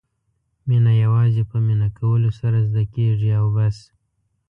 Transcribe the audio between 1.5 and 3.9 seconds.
مینه کولو سره زده کېږي او بس.